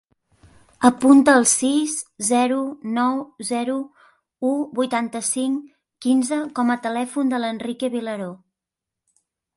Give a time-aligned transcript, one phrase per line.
[0.87, 1.91] Apunta el sis,
[2.29, 2.57] zero,
[2.95, 3.19] nou,
[3.51, 3.77] zero,
[4.07, 5.71] u, vuitanta-cinc,
[6.07, 8.31] quinze com a telèfon de l'Enrique Vilaro.